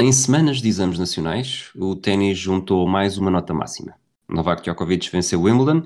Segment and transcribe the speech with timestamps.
[0.00, 3.96] Em semanas de exames nacionais, o ténis juntou mais uma nota máxima.
[4.28, 5.82] Novak Djokovic venceu Wimbledon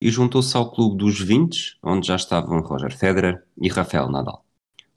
[0.00, 4.44] e juntou-se ao clube dos 20, onde já estavam Roger Federer e Rafael Nadal.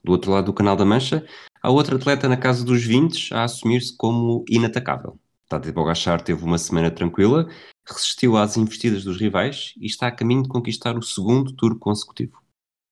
[0.04, 1.26] Do outro lado do Canal da Mancha,
[1.60, 5.18] há outro atleta na casa dos 20 a assumir-se como inatacável.
[5.48, 7.48] Tadej Pogacar teve uma semana tranquila,
[7.84, 12.38] resistiu às investidas dos rivais e está a caminho de conquistar o segundo tour consecutivo.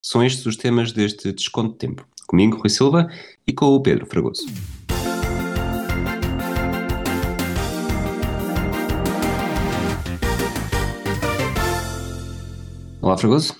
[0.02, 2.04] São estes os temas deste desconto de tempo.
[2.26, 3.06] Comigo, Rui Silva,
[3.46, 4.45] e com o Pedro Fragoso.
[13.09, 13.57] Olá, Fragoso.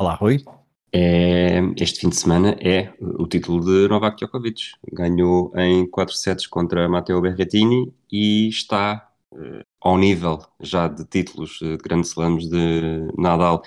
[0.00, 0.42] Olá, Rui.
[0.90, 4.72] É, este fim de semana é o título de Novak Djokovic.
[4.90, 11.58] Ganhou em 4 sets contra Matteo Berrettini e está uh, ao nível já de títulos
[11.60, 13.60] de grandes slams de Nadal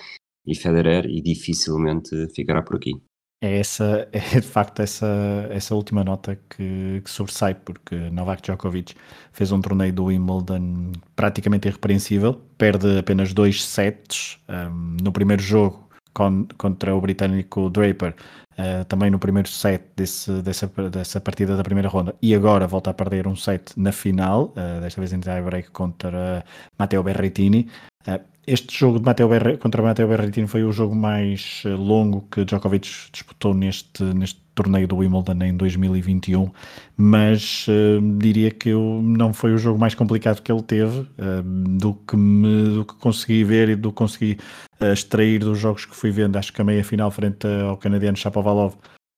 [0.47, 2.99] e Federer e dificilmente ficará por aqui.
[3.43, 5.05] É, essa, é de facto essa,
[5.49, 8.95] essa última nota que, que sobressai, porque Novak Djokovic
[9.33, 15.89] fez um torneio do Wimbledon praticamente irrepreensível, perde apenas dois sets um, no primeiro jogo
[16.13, 18.15] con, contra o britânico Draper,
[18.57, 22.91] uh, também no primeiro set desse, dessa, dessa partida da primeira ronda, e agora volta
[22.91, 26.45] a perder um set na final, uh, desta vez em tie-break contra
[26.79, 27.67] Matteo Berrettini.
[28.07, 32.43] Uh, este jogo de Matteo Berre, contra Matteo Berrettini foi o jogo mais longo que
[32.43, 36.51] Djokovic disputou neste, neste torneio do Wimbledon em 2021,
[36.97, 41.41] mas uh, diria que eu, não foi o jogo mais complicado que ele teve, uh,
[41.43, 44.37] do, que me, do que consegui ver e do que consegui
[44.81, 46.35] uh, extrair dos jogos que fui vendo.
[46.35, 48.75] Acho que a meia final frente ao canadiano Shapovalov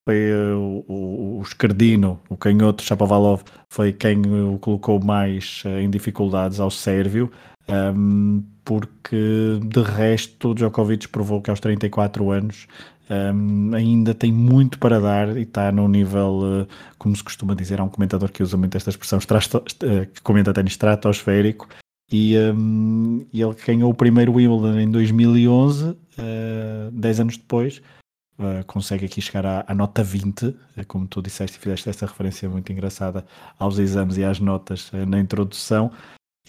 [0.08, 6.59] foi o, o, o escardino, o canhoto Shapovalov, foi quem o colocou mais em dificuldades
[6.59, 7.31] ao sérvio.
[7.68, 12.68] Um, porque de resto Djokovic provou que aos 34 anos
[13.10, 17.80] um, ainda tem muito para dar e está num nível, uh, como se costuma dizer,
[17.80, 21.68] há um comentador que usa muito esta expressão, uh, que comenta ténis estratosférico,
[22.12, 25.96] e, um, e ele ganhou o primeiro Wimbledon em 2011, uh,
[26.92, 27.81] 10 anos depois,
[28.40, 30.56] uh, consegue aqui chegar à, à nota 20, uh,
[30.88, 33.25] como tu disseste e fizeste essa referência muito engraçada
[33.58, 35.92] aos exames e às notas uh, na introdução,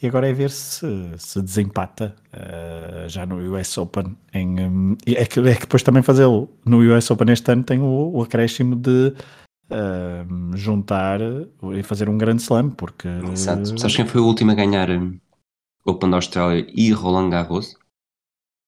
[0.02, 0.86] e agora é ver se,
[1.16, 4.16] se desempata uh, já no US Open.
[4.32, 7.80] Em, um, é, que, é que depois também fazê-lo no US Open este ano tem
[7.80, 9.14] o, o acréscimo de
[9.70, 11.20] uh, juntar
[11.74, 13.08] e fazer um grande slam, porque.
[13.32, 13.78] Exato.
[13.78, 15.18] Sabes quem foi o último a ganhar hum,
[15.86, 17.76] Open da Austrália e Roland Garros?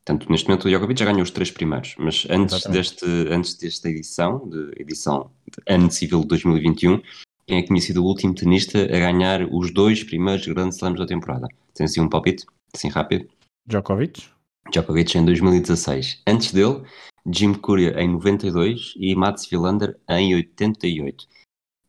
[0.05, 3.91] Portanto, neste momento o Djokovic já ganhou os três primeiros, mas antes, deste, antes desta
[3.91, 7.03] edição, de edição de ano civil de 2021,
[7.49, 11.01] quem é que tinha sido o último tenista a ganhar os dois primeiros grandes slams
[11.01, 11.49] da temporada?
[11.73, 12.45] Tem assim um palpite?
[12.75, 13.27] Assim rápido?
[13.67, 14.29] Djokovic?
[14.71, 16.23] Djokovic em 2016.
[16.27, 16.83] Antes dele,
[17.27, 21.27] Jim Courier em 92 e Mats Wilander em 88.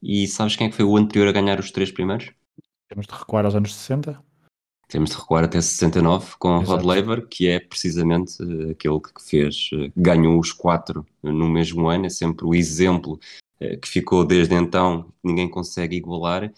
[0.02, 2.32] E sabes quem é que foi o anterior a ganhar os três primeiros?
[2.88, 4.18] Temos de recuar aos anos 60?
[4.88, 6.72] Temos de recuar até 69 com Exato.
[6.72, 11.90] Rod Laver, que é precisamente uh, aquele que fez, uh, ganhou os quatro no mesmo
[11.90, 16.52] ano, é sempre o exemplo eh, que ficou desde então, ninguém consegue igualar.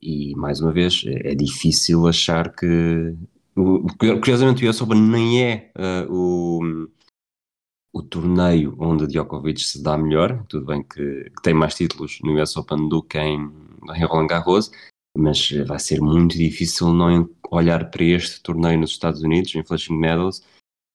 [0.00, 3.14] E mais uma vez, é, é difícil achar que.
[4.20, 6.88] Curiosamente, o US Open nem é uh, o,
[7.92, 10.44] o torneio onde Djokovic se dá melhor.
[10.48, 13.50] Tudo bem que, que tem mais títulos no US Open do que em,
[13.94, 14.70] em Roland Garros,
[15.16, 19.96] mas vai ser muito difícil não olhar para este torneio nos Estados Unidos, em Flushing
[19.96, 20.42] Meadows,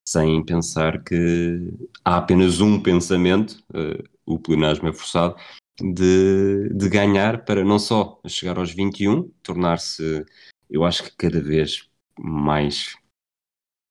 [0.07, 1.73] sem pensar que
[2.05, 5.35] há apenas um pensamento, uh, o pleonasmo é forçado,
[5.79, 10.25] de, de ganhar para não só chegar aos 21, tornar-se,
[10.69, 11.87] eu acho que cada vez
[12.19, 12.95] mais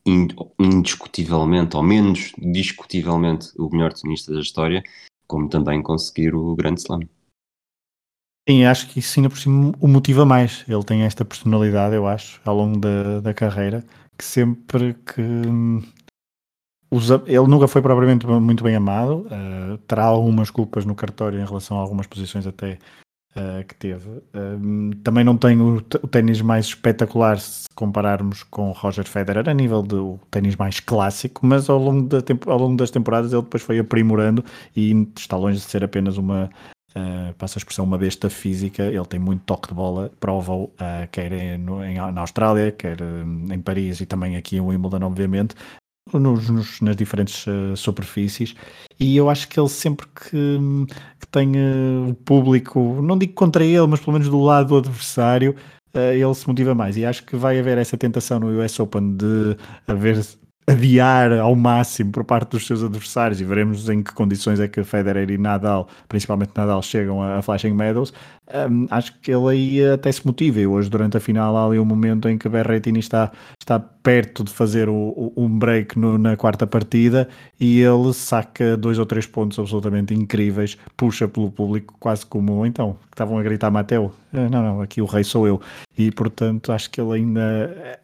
[0.07, 4.83] indiscutivelmente, ou menos discutivelmente, o melhor tenista da história,
[5.27, 7.01] como também conseguir o Grande Slam.
[8.49, 10.65] Sim, acho que isso ainda por cima o motiva mais.
[10.67, 13.85] Ele tem esta personalidade, eu acho, ao longo da, da carreira,
[14.19, 15.23] que sempre que
[17.27, 21.79] ele nunca foi propriamente muito bem amado, uh, terá algumas culpas no cartório em relação
[21.79, 22.79] a algumas posições até
[23.37, 24.09] uh, que teve.
[24.09, 29.83] Uh, também não tem o, ténis mais espetacular se compararmos com Roger Federer a nível
[29.83, 33.79] do ténis mais clássico, mas ao longo, da ao longo das temporadas ele depois foi
[33.79, 34.45] aprimorando
[34.75, 36.51] e está longe de ser apenas uma,
[36.91, 41.07] Uh, passa a expressão uma besta física, ele tem muito toque de bola, prova-o uh,
[41.13, 45.55] quer em, na Austrália, quer uh, em Paris e também aqui em Wimbledon, obviamente,
[46.13, 48.55] nos, nos, nas diferentes uh, superfícies
[48.99, 50.59] e eu acho que ele sempre que,
[51.21, 54.77] que tem uh, o público, não digo contra ele, mas pelo menos do lado do
[54.79, 55.55] adversário,
[55.95, 59.17] uh, ele se motiva mais e acho que vai haver essa tentação no US Open
[59.17, 59.57] de
[59.87, 60.25] haver
[60.71, 64.85] adiar ao máximo por parte dos seus adversários e veremos em que condições é que
[64.85, 68.13] Federer e Nadal, principalmente Nadal, chegam a, a Flashing Meadows.
[68.71, 70.61] Um, acho que ele aí até se motiva.
[70.61, 73.31] E hoje, durante a final, há ali um momento em que Berrettini está,
[73.61, 78.77] está perto de fazer o, o, um break no, na quarta partida e ele saca
[78.77, 83.43] dois ou três pontos absolutamente incríveis, puxa pelo público, quase como então, que estavam a
[83.43, 84.13] gritar Mateu.
[84.33, 85.61] Eh, não, não, aqui o rei sou eu.
[85.97, 87.99] E portanto, acho que ele ainda.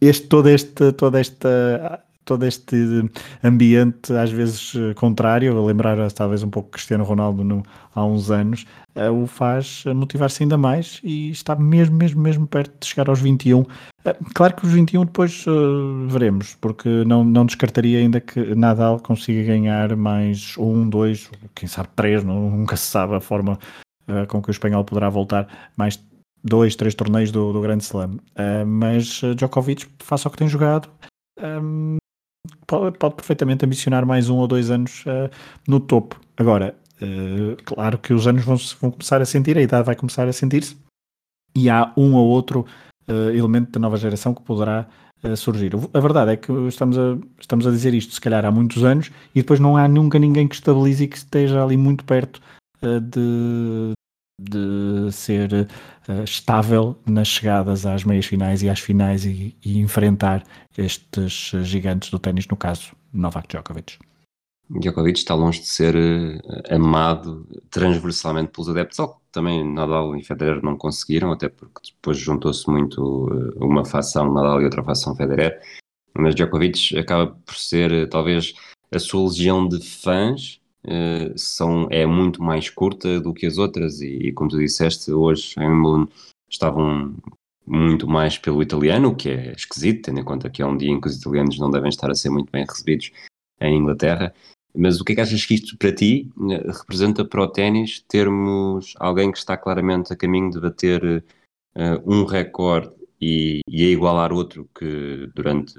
[0.00, 2.76] Este, todo este, toda esta todo este
[3.42, 7.62] ambiente, às vezes eh, contrário, a lembrar eh, talvez um pouco Cristiano Ronaldo no,
[7.94, 12.78] há uns anos, uh, o faz motivar-se ainda mais e está mesmo, mesmo, mesmo perto
[12.78, 13.60] de chegar aos 21.
[13.60, 13.66] Uh,
[14.34, 19.42] claro que os 21 depois uh, veremos, porque não, não descartaria ainda que Nadal consiga
[19.42, 23.58] ganhar mais um, dois, quem sabe três, não, nunca se sabe a forma
[24.28, 26.02] com que o espanhol poderá voltar mais
[26.42, 28.16] dois, três torneios do, do Grande Slam.
[28.66, 30.88] mas Djokovic, faça o que tem jogado.
[31.38, 31.98] Um,
[32.68, 35.28] pode, pode perfeitamente ambicionar mais um ou dois anos uh,
[35.66, 36.20] no topo.
[36.36, 40.28] Agora, uh, claro que os anos vão, vão, começar a sentir, a idade vai começar
[40.28, 40.76] a sentir-se,
[41.56, 42.64] e há um ou outro
[43.08, 44.86] uh, elemento da nova geração que poderá
[45.36, 45.72] surgir.
[45.92, 49.10] A verdade é que estamos a, estamos a dizer isto, se calhar há muitos anos,
[49.34, 52.40] e depois não há nunca ninguém que estabilize e que esteja ali muito perto
[52.80, 53.94] de,
[54.38, 55.52] de ser
[56.08, 60.44] uh, estável nas chegadas às meias finais e às finais e, e enfrentar
[60.76, 63.98] estes gigantes do ténis, no caso Novak Djokovic.
[64.70, 70.22] Djokovic está longe de ser uh, amado transversalmente pelos adeptos, algo que também Nadal e
[70.22, 75.16] Federer não conseguiram, até porque depois juntou-se muito uh, uma facção Nadal e outra facção
[75.16, 75.60] Federer,
[76.16, 78.54] mas Djokovic acaba por ser talvez
[78.94, 84.00] a sua legião de fãs uh, são, é muito mais curta do que as outras
[84.00, 86.08] e, e como tu disseste, hoje em Wimbledon
[86.48, 87.14] estavam
[87.66, 90.90] muito mais pelo italiano, o que é esquisito, tendo em conta que é um dia
[90.90, 93.12] em que os italianos não devem estar a ser muito bem recebidos
[93.60, 94.34] em Inglaterra.
[94.74, 98.04] Mas o que é que achas que isto para ti eh, representa para o ténis
[98.08, 101.24] termos alguém que está claramente a caminho de bater
[101.74, 105.74] uh, um recorde e, e a igualar outro que durante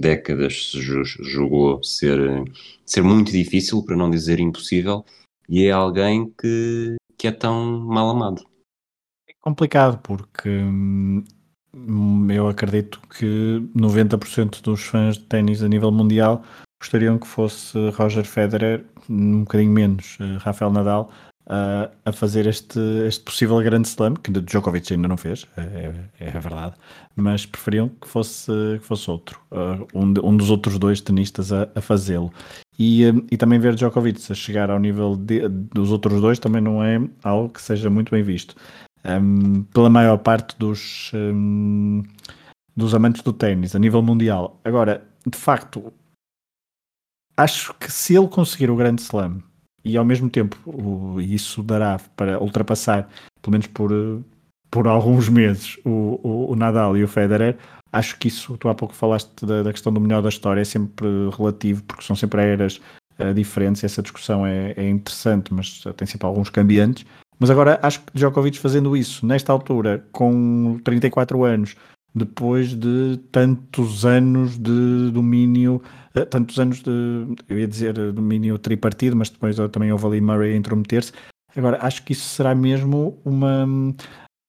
[0.00, 2.18] décadas se julgou ser,
[2.84, 5.04] ser muito difícil, para não dizer impossível,
[5.48, 8.44] e é alguém que, que é tão mal amado.
[9.28, 11.24] É complicado, porque hum,
[12.30, 16.44] eu acredito que 90% dos fãs de ténis a nível mundial
[16.80, 21.10] gostariam que fosse Roger Federer, um bocadinho menos uh, Rafael Nadal,
[21.46, 26.28] uh, a fazer este, este possível grande slam, que Djokovic ainda não fez, é, é,
[26.28, 26.74] é verdade,
[27.16, 28.50] mas preferiam que fosse,
[28.80, 32.32] que fosse outro, uh, um, de, um dos outros dois tenistas a, a fazê-lo.
[32.78, 36.82] E, e também ver Djokovic a chegar ao nível de, dos outros dois também não
[36.82, 38.56] é algo que seja muito bem visto.
[39.04, 41.12] Um, pela maior parte dos,
[42.74, 44.58] dos amantes do ténis a nível mundial.
[44.64, 45.92] Agora, de facto,
[47.36, 49.42] acho que se ele conseguir o grande slam
[49.84, 50.56] e ao mesmo tempo
[51.20, 53.08] isso dará para ultrapassar,
[53.40, 53.90] pelo menos por,
[54.70, 57.56] por alguns meses, o, o, o Nadal e o Federer.
[57.92, 60.64] Acho que isso, tu há pouco falaste da, da, questão do melhor da história, é
[60.64, 61.06] sempre
[61.36, 62.80] relativo, porque são sempre eras
[63.18, 63.84] uh, diferentes.
[63.84, 67.04] Essa discussão é, é interessante, mas tem sempre alguns cambiantes.
[67.38, 71.74] Mas agora acho que Djokovic fazendo isso, nesta altura, com 34 anos,
[72.14, 75.82] depois de tantos anos de domínio
[76.30, 76.90] tantos anos de,
[77.48, 81.12] eu ia dizer, domínio tripartido, mas depois também houve ali Murray a intrometer-se.
[81.56, 83.66] Agora, acho que isso será mesmo uma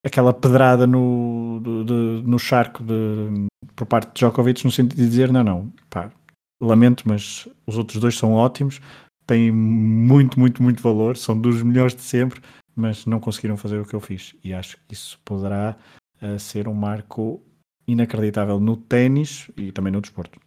[0.04, 5.08] aquela pedrada no, de, de, no charco de, por parte de Djokovic no sentido de
[5.08, 6.12] dizer não, não, pá,
[6.60, 8.80] lamento, mas os outros dois são ótimos,
[9.26, 12.40] têm muito, muito, muito valor, são dos melhores de sempre,
[12.76, 14.34] mas não conseguiram fazer o que eu fiz.
[14.44, 15.76] E acho que isso poderá
[16.20, 17.42] uh, ser um marco
[17.86, 20.38] inacreditável no ténis e também no desporto.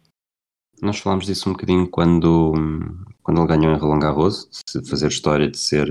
[0.80, 2.52] Nós falámos disso um bocadinho quando,
[3.22, 5.88] quando ele ganhou em Roland Garros, de fazer história, de ser.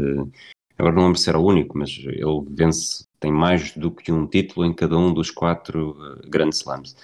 [0.78, 4.28] Agora não lembro se era o único, mas ele vence, tem mais do que um
[4.28, 6.96] título em cada um dos quatro uh, Grand Slams.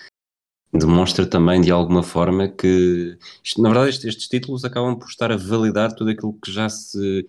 [0.71, 3.17] Demonstra também, de alguma forma, que.
[3.57, 7.27] Na verdade, estes, estes títulos acabam por estar a validar tudo aquilo que já se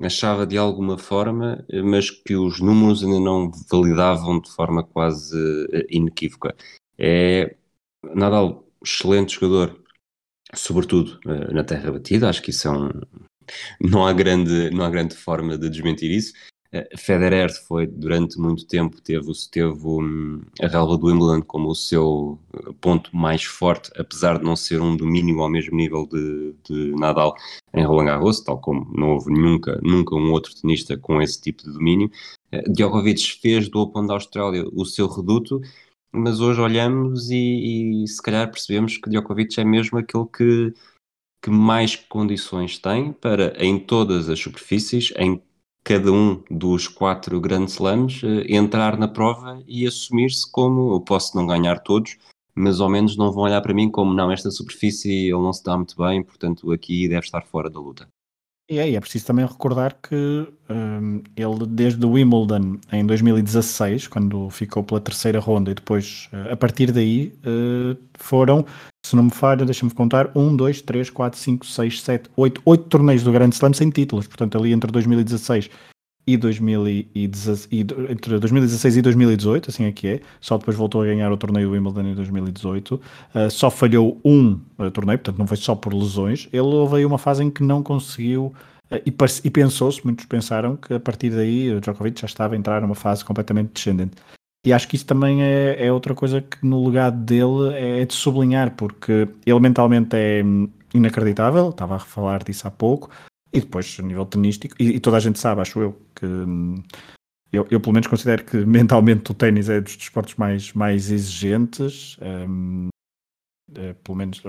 [0.00, 5.36] achava de alguma forma, mas que os números ainda não validavam de forma quase
[5.88, 6.56] inequívoca.
[6.98, 7.54] É
[8.14, 9.81] Nadal, excelente jogador,
[10.54, 12.90] sobretudo uh, na terra batida, acho que isso é um...
[13.80, 16.32] não, há grande, não há grande forma de desmentir isso.
[16.74, 21.74] Uh, Federer foi durante muito tempo, teve, teve um, a relva do Wimbledon como o
[21.74, 26.54] seu eh, ponto mais forte, apesar de não ser um domínio ao mesmo nível de,
[26.64, 27.34] de Nadal
[27.74, 31.62] em Roland Garros, tal como não houve nunca, nunca um outro tenista com esse tipo
[31.62, 32.10] de domínio.
[32.68, 35.60] Djokovic fez do Open da Austrália o seu reduto,
[36.12, 40.74] mas hoje olhamos e, e, se calhar percebemos que Djokovic é mesmo aquele que,
[41.42, 45.42] que mais condições tem para, em todas as superfícies, em
[45.82, 51.36] cada um dos quatro Grand Slams uh, entrar na prova e assumir-se como eu posso
[51.36, 52.18] não ganhar todos,
[52.54, 55.64] mas ao menos não vão olhar para mim como não, esta superfície ele não se
[55.64, 58.06] dá muito bem, portanto aqui deve estar fora da luta.
[58.70, 64.48] E é, é preciso também recordar que um, ele, desde o Wimbledon em 2016, quando
[64.50, 68.64] ficou pela terceira ronda, e depois, uh, a partir daí, uh, foram,
[69.04, 72.84] se não me falha, deixa-me contar, 1, 2, 3, 4, 5, 6, 7, 8, 8
[72.84, 74.26] torneios do Grand Slam sem títulos.
[74.26, 75.68] Portanto, ali entre 2016
[76.26, 81.04] e, 2016, e entre 2016 e 2018, assim é que é, só depois voltou a
[81.04, 85.46] ganhar o torneio do Wimbledon em 2018, uh, só falhou um uh, torneio, portanto não
[85.46, 88.54] foi só por lesões, ele houve aí uma fase em que não conseguiu,
[88.90, 89.12] uh, e,
[89.44, 92.94] e pensou-se, muitos pensaram que a partir daí o Djokovic já estava a entrar numa
[92.94, 94.14] fase completamente descendente.
[94.64, 98.14] E acho que isso também é, é outra coisa que no legado dele é de
[98.14, 100.44] sublinhar, porque ele mentalmente é
[100.94, 103.10] inacreditável, estava a falar disso há pouco,
[103.52, 106.82] e depois, a nível tenístico, e, e, toda a gente sabe, acho eu, que hum,
[107.52, 112.16] eu, eu pelo menos considero que mentalmente o ténis é dos desportos mais, mais exigentes,
[112.48, 112.88] um,
[113.74, 114.42] é, pelo menos.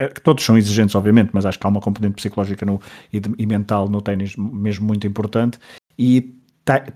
[0.00, 2.80] É, todos são exigentes, obviamente, mas acho que há uma componente psicológica no,
[3.12, 5.58] e, de, e mental no ténis mesmo muito importante.
[5.98, 6.35] E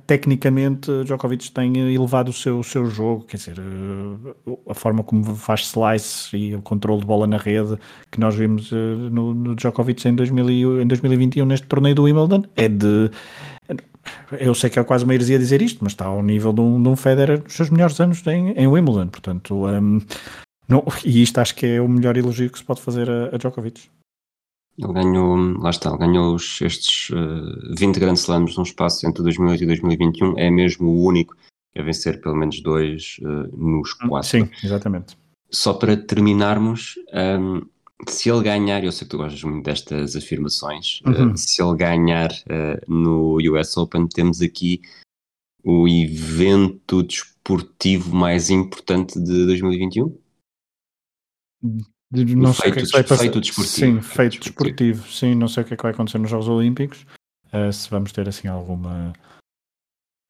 [0.07, 5.25] tecnicamente Djokovic tem elevado o seu, o seu jogo, quer dizer, eh, a forma como
[5.37, 7.79] faz slice e o controle de bola na rede
[8.11, 12.43] que nós vimos eh, no, no Djokovic em, 2000, em 2021 neste torneio do Wimbledon
[12.57, 13.11] é de
[14.33, 16.83] eu sei que é quase uma heresia dizer isto, mas está ao nível de um,
[16.83, 20.01] de um Federer nos seus melhores anos em, em Wimbledon, portanto um,
[20.67, 23.39] não, e isto acho que é o melhor elogio que se pode fazer a, a
[23.39, 23.89] Djokovic.
[24.83, 29.23] Ele ganhou, lá está, ele ganhou estes uh, eh, 20 grandes slams num espaço entre
[29.23, 31.37] 2008 e 2021, é mesmo o único
[31.77, 34.29] a vencer pelo menos dois uh, nos hum, quatro.
[34.29, 35.17] Sim, exatamente.
[35.51, 37.63] Só para terminarmos, um, ehm,
[38.09, 41.33] se ele ganhar, eu sei que tu gostas muito destas afirmações, eh, uhum.
[41.33, 42.31] uh, se ele ganhar
[42.89, 44.81] no US Open, temos aqui
[45.63, 50.17] o evento desportivo mais importante de 2021?
[52.13, 53.23] Não sei o que é que vai passar.
[53.23, 53.77] Feito desportivo.
[53.77, 55.01] Sim, feito desportivo.
[55.01, 55.13] desportivo.
[55.13, 57.07] Sim, não sei o que é que vai acontecer nos Jogos Olímpicos.
[57.53, 59.13] Uh, se vamos ter assim alguma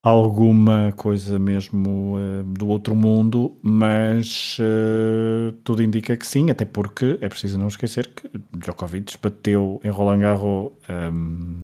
[0.02, 7.18] alguma coisa mesmo uh, do outro mundo, mas uh, tudo indica que sim, até porque
[7.20, 11.60] é preciso não esquecer que Djokovic bateu em Roland Garros um,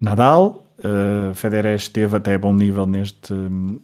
[0.00, 3.34] Nadal, uh, Federer esteve até a bom nível neste,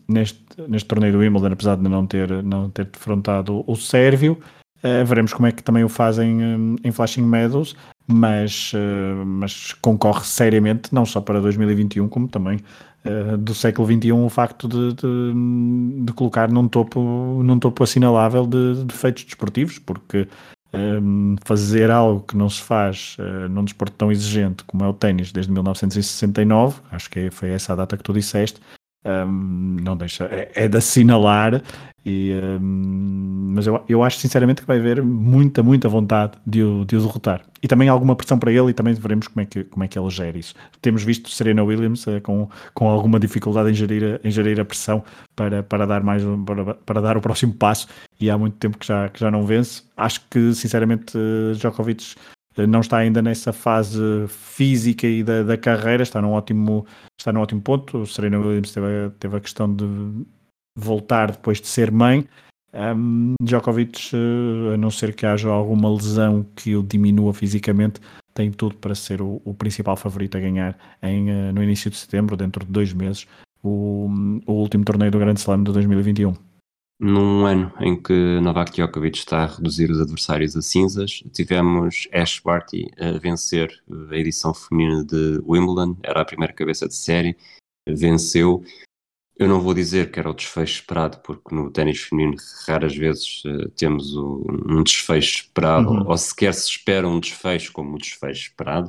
[0.08, 4.42] neste, neste torneio do Wimbledon, apesar de não ter, não ter defrontado o Sérvio.
[4.84, 9.72] Uh, veremos como é que também o fazem um, em Flashing Meadows, mas, uh, mas
[9.74, 12.58] concorre seriamente, não só para 2021, como também
[13.04, 17.00] uh, do século XXI, o facto de, de, de, colocar num topo,
[17.44, 20.26] num topo assinalável de, de feitos desportivos, porque
[20.74, 23.16] um, fazer algo que não se faz
[23.50, 27.76] num desporto tão exigente como é o ténis desde 1969, acho que foi essa a
[27.76, 28.58] data que tu disseste,
[29.04, 31.62] um, não deixa, é, é de assinalar
[32.04, 36.85] e, um, mas eu, eu acho sinceramente que vai haver muita, muita vontade de o,
[36.85, 37.42] de o derrotar.
[37.62, 39.99] E também alguma pressão para ele e também veremos como é que, como é que
[39.99, 40.54] ele gera isso.
[40.80, 44.64] Temos visto Serena Williams uh, com, com alguma dificuldade em gerir, a, em gerir a
[44.64, 45.04] pressão
[45.37, 47.87] para, para, dar mais, para, para dar o próximo passo
[48.21, 49.82] e há muito tempo que já, que já não vence.
[49.97, 55.56] Acho que sinceramente uh, Djokovic eh, não está ainda nessa fase física e da, da
[55.56, 56.87] carreira, está num ótimo,
[57.18, 57.99] está num ótimo ponto.
[57.99, 59.85] O Serena Williams teve, teve a questão de
[60.76, 62.26] voltar depois de ser mãe.
[62.75, 68.00] Um, Djokovic, eh, a não ser que haja alguma lesão que o diminua fisicamente,
[68.32, 71.97] tem tudo para ser o, o principal favorito a ganhar em, uh, no início de
[71.97, 73.26] setembro, dentro de dois meses,
[73.62, 74.09] o,
[74.47, 76.35] o último torneio do Grande Slam de 2021.
[77.02, 82.38] Num ano em que Novak Djokovic está a reduzir os adversários a cinzas, tivemos Ash
[82.38, 87.37] Barty a vencer a edição feminina de Wimbledon, era a primeira cabeça de série,
[87.88, 88.62] venceu
[89.37, 93.42] eu não vou dizer que era o desfecho esperado, porque no ténis feminino raras vezes
[93.44, 96.09] uh, temos o, um desfecho esperado, uhum.
[96.09, 98.88] ou sequer se espera um desfecho como o desfecho esperado,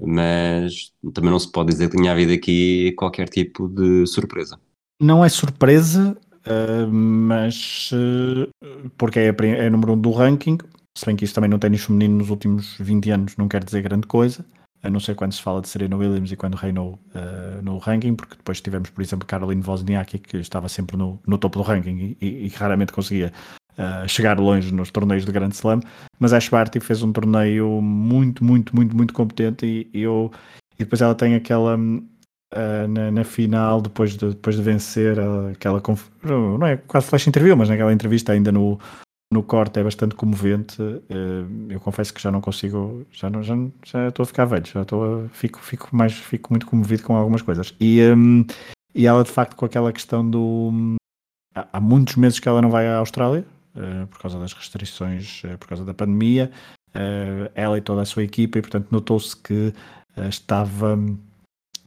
[0.00, 4.60] mas também não se pode dizer que tenha havido aqui qualquer tipo de surpresa.
[5.00, 6.16] Não é surpresa,
[6.48, 10.58] uh, mas uh, porque é, é número um do ranking,
[10.96, 13.82] se bem que isso também no ténis feminino nos últimos 20 anos não quer dizer
[13.82, 14.44] grande coisa
[14.82, 18.14] a não ser quando se fala de Serena Williams e quando reinou uh, no ranking,
[18.14, 22.16] porque depois tivemos, por exemplo, Caroline Wozniacki, que estava sempre no, no topo do ranking
[22.20, 23.32] e, e, raramente conseguia
[23.72, 25.80] uh, chegar longe nos torneios de Grand Slam,
[26.18, 30.30] mas Ash Barty fez um torneio muito, muito, muito, muito competente e, e eu,
[30.74, 31.76] e depois ela tem aquela...
[32.54, 35.18] Uh, na, na, final, depois de, depois de vencer
[35.52, 35.82] aquela
[36.22, 38.78] não é quase flash interview, mas naquela entrevista ainda no,
[39.30, 40.80] no corte é bastante comovente.
[40.80, 44.66] Uh, eu confesso que já não consigo, já não, já, já estou a ficar velho,
[44.66, 47.74] já estou a, fico, fico mais, fico muito comovido com algumas coisas.
[47.78, 48.46] E, um,
[48.94, 50.96] e ela de facto com aquela questão do
[51.54, 53.44] há, há muitos meses que ela não vai à Austrália
[53.76, 56.50] uh, por causa das restrições, por causa da pandemia.
[57.54, 59.74] ela e toda a sua equipa, e portanto notou-se que
[60.28, 60.98] estava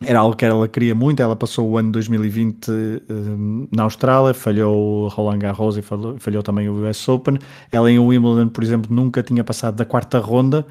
[0.04, 1.22] era algo que ela queria muito.
[1.22, 2.72] Ela passou o ano 2020
[3.10, 7.38] um, na Austrália, falhou o Roland Garros e falhou, falhou, também o US Open.
[7.72, 10.66] Ela em Wimbledon, por exemplo, nunca tinha passado da quarta ronda.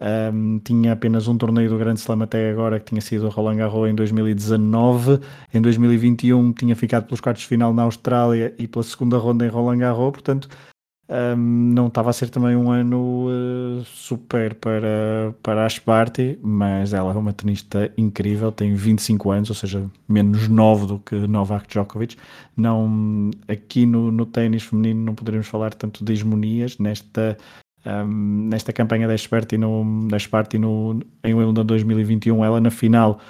[0.00, 3.56] Um, tinha apenas um torneio do Grande Slam até agora, que tinha sido o Roland
[3.56, 5.20] Garros em 2019.
[5.52, 9.48] Em 2021 tinha ficado pelos quartos de final na Austrália e pela segunda ronda em
[9.48, 10.10] Roland Garros.
[10.10, 10.48] Portanto,
[11.08, 16.94] um, não estava a ser também um ano uh, super para, para a Sparty, mas
[16.94, 21.68] ela é uma tenista incrível, tem 25 anos, ou seja, menos 9 do que Novak
[21.68, 22.16] Djokovic.
[22.56, 27.36] Não, aqui no, no ténis feminino não poderemos falar tanto de hegemonias nesta,
[27.84, 32.42] um, nesta campanha da Sparty, no, da Sparty no, em Wimbledon 2021.
[32.42, 33.20] Ela na final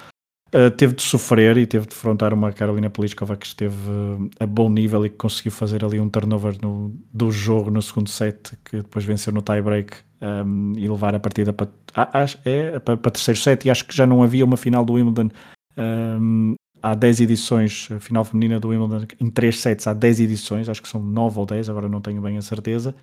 [0.53, 4.45] Uh, teve de sofrer e teve de defrontar uma Carolina Pliskova que esteve uh, a
[4.45, 8.55] bom nível e que conseguiu fazer ali um turnover no, do jogo no segundo set,
[8.63, 13.11] que depois venceu no tie-break um, e levar a partida para, ah, é, para, para
[13.11, 13.65] terceiro set.
[13.65, 15.29] E acho que já não havia uma final do Wimbledon
[15.77, 20.69] um, há 10 edições, a final feminina do Wimbledon em 3 sets há 10 edições,
[20.69, 22.95] acho que são 9 ou 10, agora não tenho bem a certeza.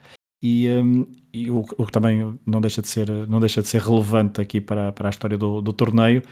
[0.42, 3.80] E, um, e o, o, que também não deixa de ser, não deixa de ser
[3.80, 6.22] relevante aqui para, para a história do, do torneio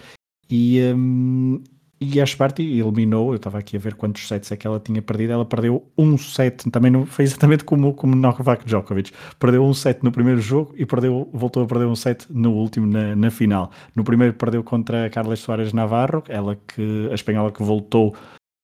[0.50, 1.62] e, um,
[2.00, 5.00] e a Sparty eliminou, eu estava aqui a ver quantos sets é que ela tinha
[5.00, 9.74] perdido, ela perdeu um set, também não, foi exatamente como, como Novak Djokovic, perdeu um
[9.74, 13.30] set no primeiro jogo e perdeu, voltou a perder um set no último, na, na
[13.30, 13.70] final.
[13.94, 18.16] No primeiro perdeu contra a Carles Soares Navarro, ela que, a espanhola que voltou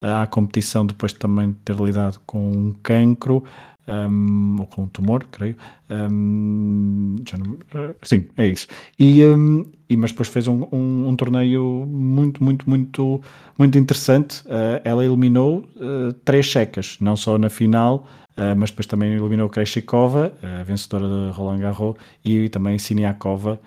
[0.02, 3.44] à competição depois de também ter lidado com um cancro,
[3.88, 5.56] um, ou com um tumor, creio.
[5.88, 8.66] Um, não, sim, é isso.
[8.98, 13.20] E, um, e, mas depois fez um, um, torneio muito, muito, muito,
[13.58, 14.42] muito interessante.
[14.46, 19.48] Uh, ela eliminou uh, três checas, não só na final, uh, mas depois também eliminou
[19.48, 23.60] Kreshikova, a vencedora de Roland Garros, e também Siniakova.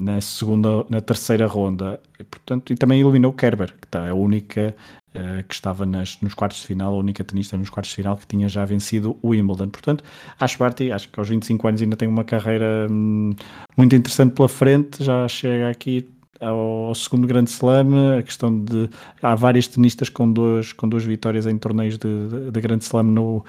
[0.00, 4.74] na segunda, na terceira ronda, e, portanto, e também eliminou Kerber, que está a única
[5.12, 8.16] Uh, que estava nas, nos quartos de final, a única tenista nos quartos de final
[8.16, 9.68] que tinha já vencido o Wimbledon.
[9.68, 10.04] Portanto,
[10.38, 13.34] acho Barty, acho que aos 25 anos ainda tem uma carreira hum,
[13.76, 16.08] muito interessante pela frente, já chega aqui
[16.40, 18.88] ao, segundo grande slam, a questão de
[19.20, 23.02] há várias tenistas com duas, com duas vitórias em torneios de, de, de grande slam
[23.02, 23.44] no,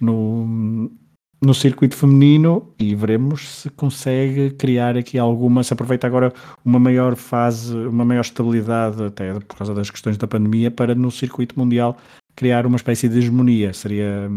[0.00, 0.90] no,
[1.46, 6.32] no circuito feminino e veremos se consegue criar aqui alguma, se aproveita agora
[6.64, 11.08] uma maior fase, uma maior estabilidade, até por causa das questões da pandemia, para no
[11.08, 11.96] circuito mundial
[12.34, 13.72] criar uma espécie de hegemonia.
[13.72, 14.28] Seria,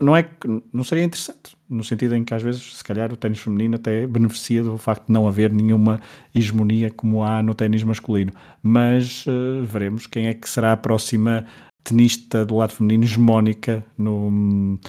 [0.00, 0.28] não é
[0.72, 4.04] não seria interessante, no sentido em que às vezes, se calhar, o ténis feminino até
[4.04, 6.00] beneficia do facto de não haver nenhuma
[6.34, 8.32] hegemonia como há no ténis masculino.
[8.60, 11.46] Mas uh, veremos quem é que será a próxima
[11.84, 14.80] tenista do lado feminino hegemónica no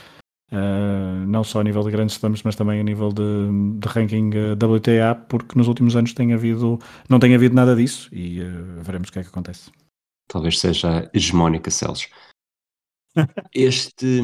[0.51, 4.31] Uh, não só a nível de grandes slams, mas também a nível de, de ranking
[4.33, 8.81] eh, WTA, porque nos últimos anos tem havido, não tem havido nada disso e uh,
[8.81, 9.71] veremos o que é que acontece.
[10.27, 12.07] Talvez seja hegemónica, Celso.
[13.55, 14.21] este.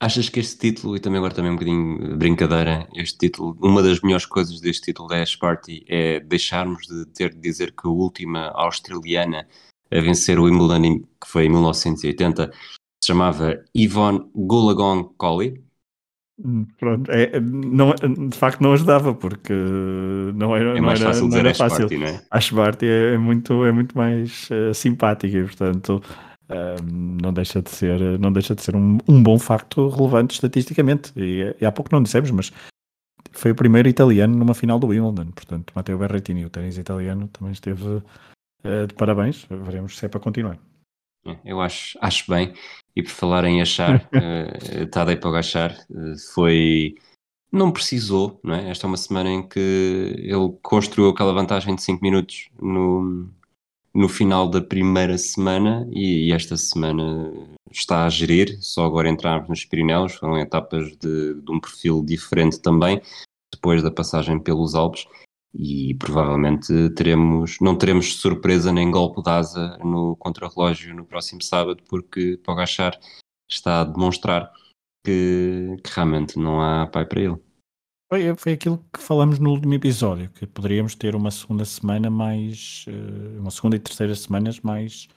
[0.00, 4.00] Achas que este título, e também agora também um bocadinho brincadeira, este título, uma das
[4.00, 7.90] melhores coisas deste título da Ash Party é deixarmos de ter de dizer que a
[7.90, 9.46] última australiana
[9.90, 12.50] a vencer o Wimbledon, que foi em 1980,
[13.04, 15.62] se chamava Yvonne Goolagong Collie.
[16.42, 17.94] Hum, pronto, é, não,
[18.28, 19.52] de facto não ajudava porque
[20.34, 21.80] não era, é mais não era, fácil não era fácil.
[21.80, 22.22] Barty, não é?
[22.30, 26.02] A Schwarty é, é, muito, é muito mais uh, simpática e portanto
[26.48, 31.12] um, não deixa de ser, não deixa de ser um, um bom facto relevante estatisticamente
[31.14, 32.52] e, e, há pouco não dissemos, mas
[33.30, 37.52] foi o primeiro italiano numa final do Wimbledon, portanto Matteo Berrettini, o tênis italiano também
[37.52, 40.58] esteve uh, de parabéns, veremos se é para continuar.
[41.26, 42.52] É, eu acho, acho bem.
[42.96, 46.94] E por falar em achar, uh, Tadej Pogacar uh, foi...
[47.50, 48.70] Não precisou, não é?
[48.70, 49.58] Esta é uma semana em que
[50.18, 53.28] ele construiu aquela vantagem de 5 minutos no,
[53.94, 57.32] no final da primeira semana e, e, esta semana
[57.70, 62.60] está a gerir, só agora entrarmos nos Pirineus, foram etapas de, de um perfil diferente
[62.60, 63.00] também,
[63.52, 65.06] depois da passagem pelos Alpes
[65.54, 71.82] e provavelmente teremos, não teremos surpresa nem golpe de asa no contrarrelógio no próximo sábado,
[71.88, 72.98] porque Pogachar
[73.48, 74.52] está a demonstrar
[75.04, 77.36] que, que, realmente não há pai para ele.
[78.12, 82.84] Foi, foi aquilo que falamos no último episódio, que poderíamos ter uma segunda semana mais,
[82.88, 85.08] eh, uma segunda e terceira semanas mais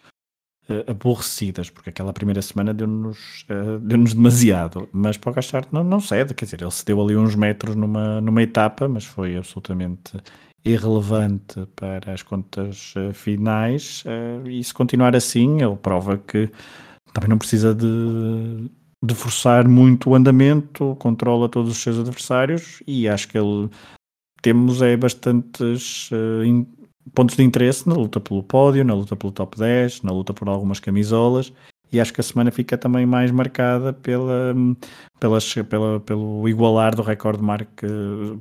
[0.69, 4.87] uh, aborrecidas, porque aquela primeira semana deu-nos uh, deu demasiado.
[4.91, 8.21] Mas para o Gastart não, não cede, quer dizer, ele cedeu ali uns metros numa,
[8.21, 10.13] numa etapa, mas foi absolutamente
[10.65, 14.03] irrelevante para as contas uh, finais.
[14.45, 16.49] e se continuar assim, ele prova que
[17.13, 18.69] também não precisa de,
[19.03, 23.69] de forçar muito o andamento, controla todos os seus adversários e acho que ele
[24.41, 26.43] temos é bastantes uh,
[27.13, 30.47] pontos de interesse na luta pelo pódio, na luta pelo top 10, na luta por
[30.47, 31.51] algumas camisolas
[31.91, 34.53] e acho que a semana fica também mais marcada pela,
[35.19, 37.69] pelas, pela, pelo igualar do recorde Mark,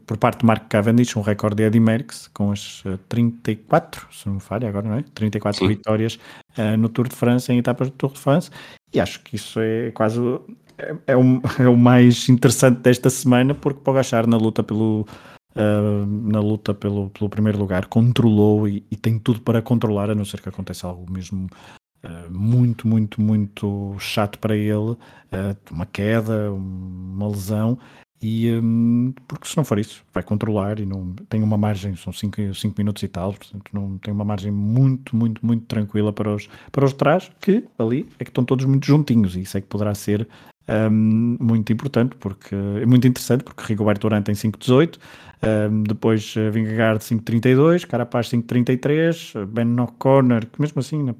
[0.04, 4.34] por parte de Mark Cavendish, um recorde de Eddie Merckx, com as 34, se não
[4.34, 5.04] me falha agora, não é?
[5.14, 5.68] 34 Sim.
[5.68, 6.18] vitórias
[6.58, 8.50] uh, no Tour de França, em etapas do Tour de France,
[8.92, 10.20] e acho que isso é quase
[10.78, 15.06] é, é, o, é o mais interessante desta semana, porque pode achar na luta pelo
[15.56, 20.14] Uh, na luta pelo, pelo primeiro lugar, controlou e, e, tem tudo para controlar, a
[20.14, 21.46] não ser que aconteça algo mesmo
[22.04, 24.98] uh, muito, muito, muito chato para ele, uh,
[25.70, 27.78] uma queda, uma lesão,
[28.20, 32.12] e um, porque se não for isso, vai controlar e não tem uma margem, são
[32.12, 32.40] 5
[32.78, 36.84] minutos e tal, portanto não tem uma margem muito, muito, muito tranquila para os, para
[36.84, 39.94] os trás, que ali é que estão todos muito juntinhos, e isso é que poderá
[39.94, 40.26] ser
[40.68, 44.98] um, muito importante, porque é muito interessante, porque Rigoberto Urán tem 5,18,
[45.70, 51.14] um, depois uh, Vingegaard 5,32, Carapaz 5,33, Ben O'Connor, que mesmo assim na,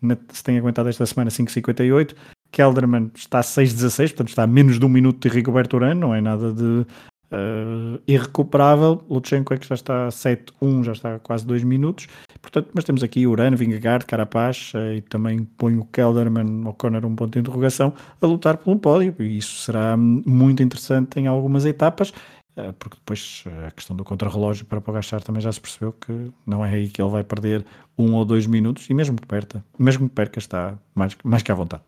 [0.00, 2.14] na, se tem aguentado esta semana 5,58,
[2.50, 6.14] Kelderman está a 6,16, portanto está a menos de um minuto de Rigoberto Urán, não
[6.14, 6.86] é nada de
[7.32, 9.04] uh, irrecuperável.
[9.08, 12.06] Lutsenko é que já está a 7-1, já está a quase 2 minutos.
[12.40, 17.14] Portanto, mas temos aqui Urano, Vingegaard, Carapaz uh, e também ponho o Kelderman, O'Connor, um
[17.14, 19.14] ponto de interrogação, a lutar por um pódio.
[19.18, 22.10] E isso será muito interessante em algumas etapas
[22.58, 26.64] uh, porque depois a questão do contrarrelógio para Pogacar também já se percebeu que não
[26.64, 27.64] é aí que ele vai perder
[27.96, 31.52] um ou dois minutos e mesmo que perca, mesmo que perca está mais, mais que
[31.52, 31.82] à vontade.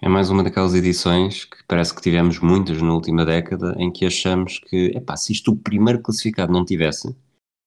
[0.00, 4.06] É mais uma daquelas edições que parece que tivemos muitas na última década em que
[4.06, 7.16] achamos que, epá, se isto o primeiro classificado não tivesse,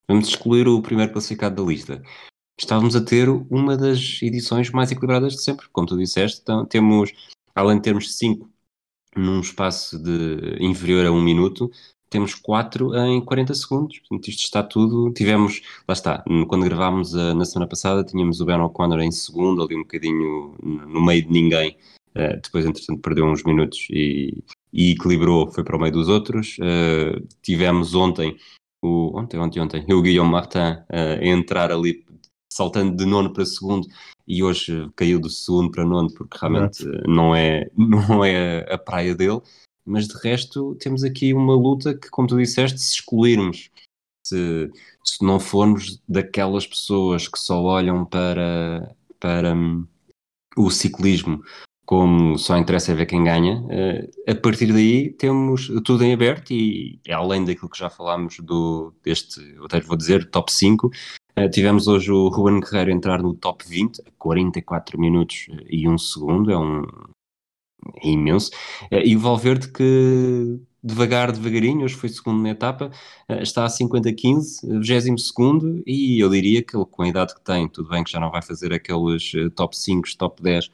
[0.07, 2.01] vamos excluir o primeiro classificado da lista.
[2.59, 6.41] Estávamos a ter uma das edições mais equilibradas de sempre, como tu disseste.
[6.41, 7.11] Então, temos,
[7.55, 8.49] além de termos cinco
[9.15, 11.71] num espaço de inferior a um minuto,
[12.09, 13.99] temos quatro em 40 segundos.
[13.99, 15.11] Portanto, isto está tudo.
[15.13, 19.63] Tivemos, lá está, quando gravámos a, na semana passada, tínhamos o Ben O'Connor em segundo,
[19.63, 21.77] ali um bocadinho no meio de ninguém,
[22.11, 26.57] Uh, depois, entretanto, perdeu uns minutos e, e, equilibrou, foi para o meio dos outros.
[26.59, 28.35] Uh, tivemos ontem,
[28.81, 32.05] o, ontem, ontem, ontem, o Guillaume Martin uh, a entrar ali,
[32.51, 33.87] saltando de nono para segundo,
[34.27, 39.15] e hoje caiu do segundo para nono, porque realmente não é, não é a, praia
[39.15, 39.41] dele.
[39.85, 43.69] Mas de resto, temos aqui uma luta que, como tu disseste, se excluirmos,
[44.25, 44.69] se,
[45.03, 49.87] se não formos daquelas pessoas que só olham para, para um,
[50.55, 51.43] o ciclismo
[51.91, 56.51] como só interessa é ver quem ganha, uh, a partir daí temos tudo em aberto
[56.51, 60.91] e além daquilo que já falámos do, deste, até vou dizer, top 5, uh,
[61.35, 66.49] eh, tivemos hoje o Ruben Guerreiro entrar no top 20, 44 minutos e 1 segundo,
[66.49, 66.83] é um
[68.01, 68.51] é imenso,
[68.89, 72.89] e o Valverde que devagar, devagarinho, hoje foi segundo na etapa,
[73.41, 77.67] está a 50-15, 22 segundo, e eu diria que ele, com a idade que tem,
[77.67, 80.69] tudo bem que já não vai fazer aqueles top 5, top 10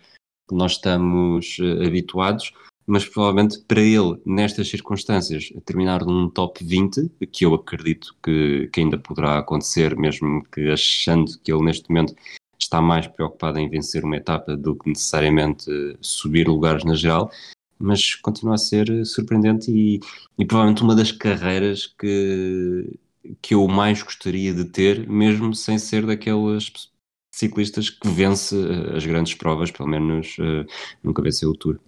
[0.48, 2.52] que nós estamos uh, habituados,
[2.86, 8.80] mas provavelmente para ele, nestas circunstâncias, terminar num top 20, que eu acredito que, que
[8.80, 12.16] ainda poderá acontecer, mesmo que achando que ele neste momento
[12.58, 15.70] está mais preocupado em vencer uma etapa do que necessariamente
[16.02, 17.30] subir lugares na geral,
[17.78, 20.00] mas continua a ser surpreendente e,
[20.38, 23.00] e provavelmente uma das carreiras que,
[23.42, 26.90] que eu mais gostaria de ter, mesmo sem ser daquelas
[27.38, 30.65] ciclistas que vence eh, as grandes provas, pelo menos uh,
[31.04, 31.80] nunca venceu o Tour.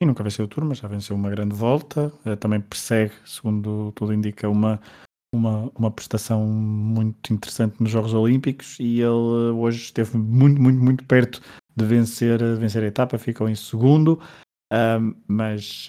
[0.00, 2.12] E nunca venceu o Tour, mas já venceu uma grande volta.
[2.24, 4.80] Uh, também persegue, segundo tudo indica, uma,
[5.34, 11.04] uma, uma prestação muito interessante nos Jogos Olímpicos e ele hoje esteve muito, muito, muito
[11.04, 11.40] perto
[11.76, 14.18] de vencer, vencer a etapa, ficou em segundo,
[15.28, 15.86] mas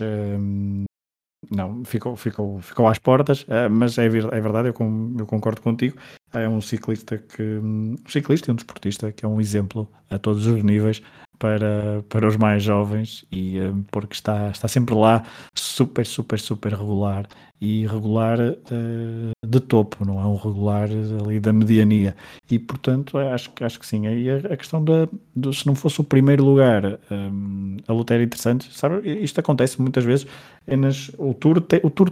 [1.49, 5.61] não, ficou, ficou, ficou às portas, uh, mas é, é verdade, eu, com, eu, concordo
[5.61, 5.97] contigo.
[6.33, 10.45] É um ciclista que um ciclista e um desportista que é um exemplo a todos
[10.45, 11.01] os níveis
[11.39, 15.23] para, para os mais jovens e uh, porque está, está sempre lá
[15.55, 17.27] super, super, super regular
[17.59, 20.89] e regular uh, de topo, não é um regular
[21.21, 22.15] ali da mediania.
[22.49, 24.05] E portanto acho, acho que sim.
[24.05, 28.23] E a, a questão do, se não fosse o primeiro lugar um, a luta era
[28.23, 29.09] interessante, sabe?
[29.23, 30.27] Isto acontece muitas vezes.
[30.65, 32.11] É nas, o Tour, te, o tour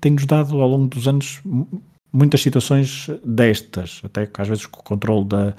[0.00, 1.40] tem-nos dado ao longo dos anos
[2.12, 5.54] muitas situações destas, até que às vezes com o controle da,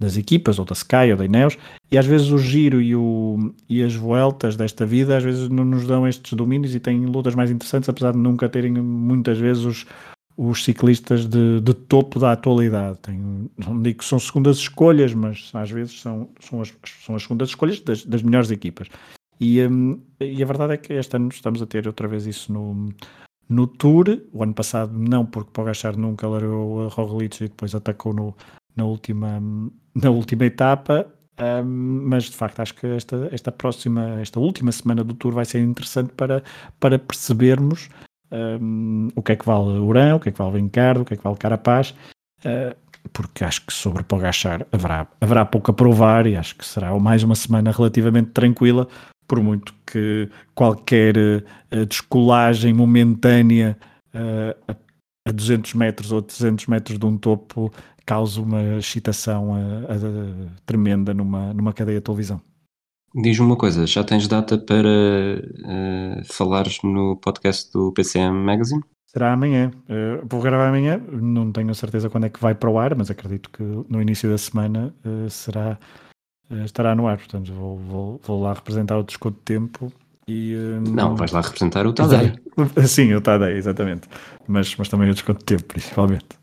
[0.00, 1.58] das equipas, ou da Sky, ou da Ineos,
[1.92, 5.64] e às vezes o giro e, o, e as voltas desta vida às vezes não
[5.64, 9.62] nos dão estes domínios e têm lutas mais interessantes, apesar de nunca terem muitas vezes
[9.64, 9.86] os,
[10.38, 12.98] os ciclistas de, de topo da atualidade.
[13.02, 16.72] Tem, não digo que são segundas escolhas, mas às vezes são, são, as,
[17.04, 18.88] são as segundas escolhas das, das melhores equipas.
[19.38, 22.50] E, um, e a verdade é que este ano estamos a ter outra vez isso
[22.50, 22.88] no,
[23.46, 24.22] no Tour.
[24.32, 28.34] O ano passado não, porque Pogachar nunca largou a Roglic e depois atacou no,
[28.76, 29.42] na, última,
[29.94, 31.06] na última etapa.
[31.40, 35.46] Um, mas de facto acho que esta, esta próxima, esta última semana do Tour vai
[35.46, 36.42] ser interessante para,
[36.78, 37.88] para percebermos
[38.30, 41.14] um, o que é que vale Urã, o que é que vale Vincardo, o que
[41.14, 41.94] é que vale Carapaz,
[42.44, 42.76] uh,
[43.12, 47.22] porque acho que sobre Pogachar haverá, haverá pouco a provar e acho que será mais
[47.22, 48.86] uma semana relativamente tranquila,
[49.26, 53.76] por muito que qualquer uh, descolagem momentânea
[54.14, 54.74] uh,
[55.26, 57.72] a 200 metros ou 300 metros de um topo
[58.10, 59.52] cause uma excitação
[60.66, 62.40] tremenda numa, numa cadeia de televisão.
[63.14, 68.82] Diz-me uma coisa, já tens data para uh, falares no podcast do PCM Magazine?
[69.06, 69.70] Será amanhã.
[69.88, 73.10] Uh, vou gravar amanhã, não tenho certeza quando é que vai para o ar, mas
[73.10, 75.78] acredito que no início da semana uh, será,
[76.64, 77.16] estará no ar.
[77.16, 79.92] Portanto, vou, vou, vou, lá representar o desconto de tempo.
[80.26, 80.54] E,
[80.88, 82.32] não, vais lá representar o Tadei.
[82.86, 84.08] Sim, o Tadei, exatamente.
[84.46, 86.39] Mas, mas também o desconto de tempo, principalmente.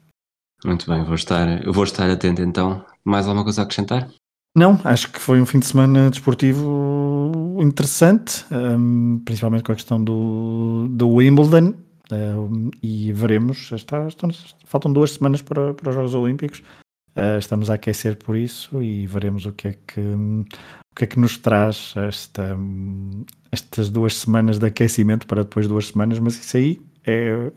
[0.65, 2.83] Muito bem, vou estar, vou estar atento então.
[3.03, 4.09] Mais alguma coisa a acrescentar?
[4.55, 10.03] Não, acho que foi um fim de semana desportivo interessante, um, principalmente com a questão
[10.03, 11.75] do, do Wimbledon.
[12.11, 14.07] Um, e veremos, está,
[14.65, 16.63] faltam duas semanas para, para os Jogos Olímpicos.
[17.15, 20.45] Uh, estamos a aquecer por isso e veremos o que é que, o
[20.95, 22.57] que, é que nos traz esta,
[23.51, 27.51] estas duas semanas de aquecimento para depois duas semanas, mas isso aí é,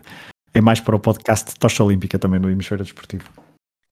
[0.52, 3.24] é mais para o podcast de Tocha Olímpica também do Hemisfério Desportivo.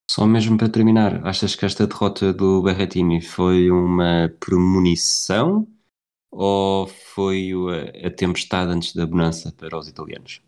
[0.09, 5.67] Só mesmo para terminar, achas que esta derrota do Berrettini foi uma premonição
[6.31, 7.51] ou foi
[8.03, 10.41] a, a tempestade antes da bonança para os italianos?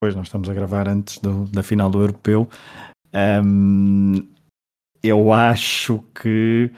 [0.00, 2.48] Pois, nós estamos a gravar antes do, da final do Europeu.
[3.44, 4.28] Um,
[5.02, 6.70] eu acho que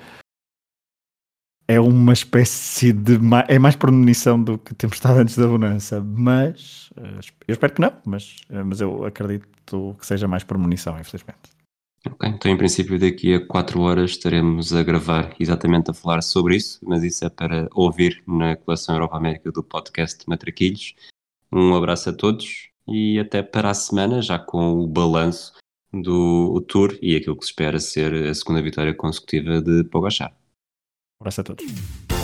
[1.69, 3.19] é uma espécie de.
[3.49, 7.93] É mais premonição do que tempestade antes da bonança, mas eh, eu espero que não,
[8.05, 11.57] mas, eh, mas eu acredito que seja mais premonição, infelizmente.
[12.09, 16.55] Ok, então em princípio daqui a 4 horas estaremos a gravar exatamente a falar sobre
[16.55, 20.95] isso, mas isso é para ouvir na coleção Europa América do podcast Matraquilhos.
[21.53, 25.53] Um abraço a todos e até para a semana, já com o balanço
[25.93, 30.33] do Tour e aquilo que se espera ser a segunda vitória consecutiva de Pogachar.
[31.21, 32.16] Um abraço a todos.